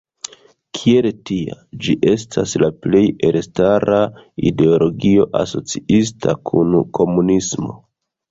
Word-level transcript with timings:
Kiel 0.77 1.07
tia, 1.29 1.57
ĝi 1.87 1.95
estas 2.13 2.55
la 2.63 2.69
plej 2.85 3.03
elstara 3.29 3.99
ideologio 4.51 5.29
asociita 5.43 6.37
kun 6.53 6.73
komunismo. 7.01 7.77